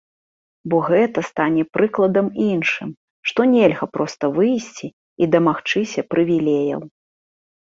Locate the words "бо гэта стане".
0.73-1.63